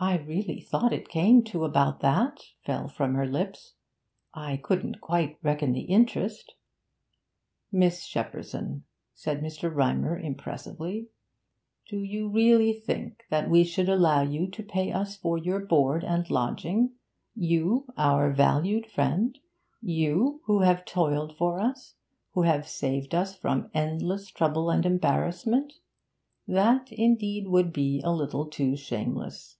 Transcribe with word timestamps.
'I 0.00 0.16
really 0.24 0.60
thought 0.60 0.92
it 0.92 1.08
came 1.08 1.44
to 1.44 1.64
about 1.64 2.00
that,' 2.00 2.40
fell 2.64 2.88
from 2.88 3.14
her 3.14 3.26
lips. 3.28 3.74
'I 4.34 4.56
couldn't 4.56 5.00
quite 5.00 5.38
reckon 5.40 5.72
the 5.72 5.82
interest' 5.82 6.54
'Miss 7.72 8.02
Shepperson,' 8.04 8.82
said 9.14 9.40
Mr. 9.40 9.72
Rymer 9.72 10.18
impressively, 10.18 11.10
'do 11.86 11.96
you 11.98 12.28
really 12.28 12.72
think 12.72 13.22
that 13.30 13.48
we 13.48 13.62
should 13.62 13.88
allow 13.88 14.22
you 14.22 14.48
to 14.48 14.64
pay 14.64 14.90
us 14.90 15.16
for 15.16 15.38
your 15.38 15.60
board 15.64 16.02
and 16.02 16.28
lodging 16.28 16.90
you, 17.36 17.86
our 17.96 18.32
valued 18.32 18.90
friend 18.90 19.38
you, 19.80 20.40
who 20.46 20.62
have 20.62 20.84
toiled 20.84 21.36
for 21.36 21.60
us, 21.60 21.94
who 22.32 22.42
have 22.42 22.66
saved 22.66 23.14
us 23.14 23.36
from 23.36 23.70
endless 23.72 24.26
trouble 24.32 24.70
and 24.70 24.84
embarrassment? 24.86 25.74
That 26.48 26.90
indeed 26.90 27.46
would 27.46 27.72
be 27.72 28.00
a 28.02 28.10
little 28.12 28.46
too 28.46 28.74
shameless. 28.76 29.56